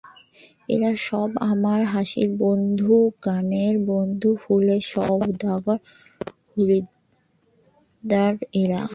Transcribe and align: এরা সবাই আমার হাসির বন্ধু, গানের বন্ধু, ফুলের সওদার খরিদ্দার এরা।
এরা 0.69 0.91
সবাই 1.01 1.41
আমার 1.49 1.81
হাসির 1.85 2.29
বন্ধু, 2.39 2.95
গানের 3.25 3.75
বন্ধু, 3.85 4.29
ফুলের 4.35 4.81
সওদার 4.83 5.77
খরিদ্দার 6.49 8.33
এরা। 8.53 8.81